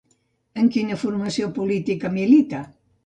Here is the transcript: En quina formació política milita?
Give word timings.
En 0.61 0.71
quina 0.77 0.97
formació 1.03 1.51
política 1.59 2.13
milita? 2.19 2.63